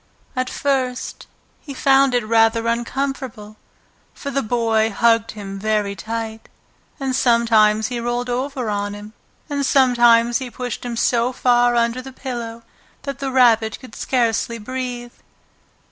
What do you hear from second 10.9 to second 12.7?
so far under the pillow